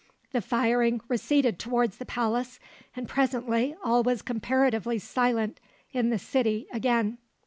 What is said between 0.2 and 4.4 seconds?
The firing receded towards the palace, and presently all was